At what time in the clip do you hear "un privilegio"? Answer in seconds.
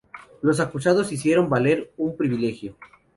1.95-2.75